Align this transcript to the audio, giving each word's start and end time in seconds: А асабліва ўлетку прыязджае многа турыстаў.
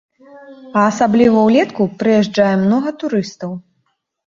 А 0.67 0.77
асабліва 0.91 1.43
ўлетку 1.51 1.87
прыязджае 2.01 2.55
многа 2.65 2.97
турыстаў. 3.05 3.57